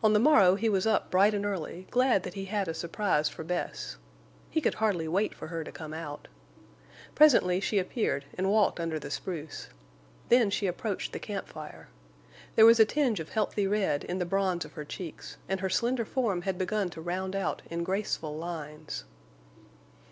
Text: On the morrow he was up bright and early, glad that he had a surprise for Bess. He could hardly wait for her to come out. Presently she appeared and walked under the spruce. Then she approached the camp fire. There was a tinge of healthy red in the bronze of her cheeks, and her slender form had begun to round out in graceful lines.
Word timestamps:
On 0.00 0.12
the 0.12 0.20
morrow 0.20 0.54
he 0.54 0.68
was 0.68 0.86
up 0.86 1.10
bright 1.10 1.34
and 1.34 1.44
early, 1.44 1.88
glad 1.90 2.22
that 2.22 2.34
he 2.34 2.44
had 2.44 2.68
a 2.68 2.72
surprise 2.72 3.28
for 3.28 3.42
Bess. 3.42 3.96
He 4.48 4.60
could 4.60 4.74
hardly 4.74 5.08
wait 5.08 5.34
for 5.34 5.48
her 5.48 5.64
to 5.64 5.72
come 5.72 5.92
out. 5.92 6.28
Presently 7.16 7.58
she 7.58 7.80
appeared 7.80 8.26
and 8.38 8.48
walked 8.48 8.78
under 8.78 9.00
the 9.00 9.10
spruce. 9.10 9.68
Then 10.28 10.50
she 10.50 10.68
approached 10.68 11.12
the 11.12 11.18
camp 11.18 11.48
fire. 11.48 11.88
There 12.54 12.64
was 12.64 12.78
a 12.78 12.84
tinge 12.84 13.18
of 13.18 13.30
healthy 13.30 13.66
red 13.66 14.04
in 14.04 14.20
the 14.20 14.24
bronze 14.24 14.64
of 14.64 14.74
her 14.74 14.84
cheeks, 14.84 15.36
and 15.48 15.58
her 15.58 15.68
slender 15.68 16.04
form 16.04 16.42
had 16.42 16.56
begun 16.56 16.88
to 16.90 17.00
round 17.00 17.34
out 17.34 17.60
in 17.68 17.82
graceful 17.82 18.36
lines. 18.36 19.02